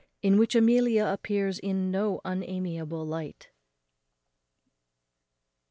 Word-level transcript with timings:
_In 0.23 0.39
which 0.39 0.55
Amelia 0.55 1.05
appears 1.05 1.59
in 1.59 1.91
no 1.91 2.21
unamiable 2.25 3.05
light. 3.05 3.49